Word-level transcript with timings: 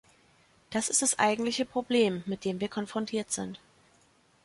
Das 0.71 0.89
ist 0.89 1.03
das 1.03 1.19
eigentliche 1.19 1.63
Problem, 1.63 2.23
mit 2.25 2.43
dem 2.43 2.59
wir 2.59 2.69
konfrontiert 2.69 3.31
sind. 3.31 3.59